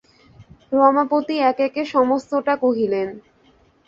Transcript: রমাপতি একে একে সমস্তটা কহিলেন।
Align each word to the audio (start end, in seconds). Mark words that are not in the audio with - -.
রমাপতি 0.73 1.35
একে 1.41 1.63
একে 1.69 1.83
সমস্তটা 1.93 2.53
কহিলেন। 2.55 3.07